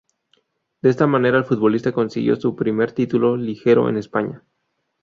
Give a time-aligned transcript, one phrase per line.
[0.81, 4.43] De esta manera, el futbolista consiguió su primer título liguero en España.